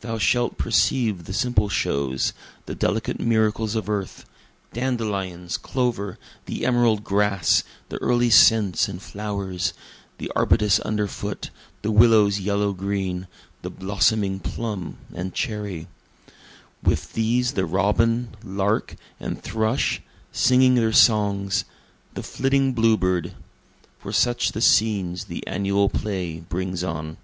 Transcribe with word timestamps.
Thou 0.00 0.16
shalt 0.16 0.56
perceive 0.56 1.24
the 1.24 1.32
simple 1.34 1.68
shows, 1.68 2.32
the 2.66 2.74
delicate 2.74 3.18
miracles 3.20 3.74
of 3.74 3.88
earth, 3.90 4.24
Dandelions, 4.72 5.58
clover, 5.58 6.18
the 6.46 6.64
emerald 6.64 7.02
grass, 7.04 7.64
the 7.90 7.98
early 7.98 8.30
scents 8.30 8.88
and 8.88 9.02
flowers, 9.02 9.74
The 10.18 10.30
arbutus 10.36 10.80
under 10.84 11.06
foot, 11.06 11.50
the 11.82 11.90
willow's 11.90 12.38
yellow 12.38 12.72
green, 12.72 13.26
the 13.60 13.70
blossoming 13.70 14.38
plum 14.38 14.98
and 15.12 15.34
cherry; 15.34 15.88
With 16.82 17.12
these 17.12 17.52
the 17.52 17.66
robin, 17.66 18.30
lark 18.42 18.94
and 19.18 19.42
thrush, 19.42 20.00
singing 20.32 20.76
their 20.76 20.92
songs 20.94 21.64
the 22.14 22.22
flitting 22.22 22.72
bluebird; 22.72 23.34
For 23.98 24.12
such 24.12 24.52
the 24.52 24.62
scenes 24.62 25.24
the 25.24 25.46
annual 25.46 25.88
play 25.90 26.38
brings 26.40 26.82
on. 26.84 27.18